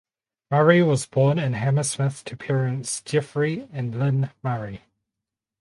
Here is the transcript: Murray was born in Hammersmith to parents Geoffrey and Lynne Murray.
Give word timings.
Murray 0.49 0.81
was 0.81 1.05
born 1.05 1.37
in 1.37 1.53
Hammersmith 1.53 2.25
to 2.25 2.35
parents 2.35 3.03
Geoffrey 3.03 3.67
and 3.71 3.99
Lynne 3.99 4.31
Murray. 4.41 4.81